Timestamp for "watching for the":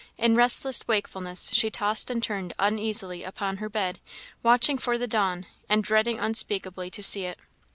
4.41-5.05